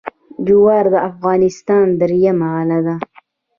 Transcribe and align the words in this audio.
جوار 0.47 0.85
د 0.93 0.95
افغانستان 1.09 1.85
درېیمه 2.01 2.47
غله 2.53 2.79
ده. 2.85 2.95